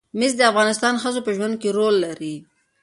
مس 0.19 0.33
د 0.37 0.41
افغان 0.51 0.95
ښځو 1.03 1.19
په 1.25 1.31
ژوند 1.37 1.55
کې 1.61 1.69
رول 1.77 1.95
لري. 2.05 2.35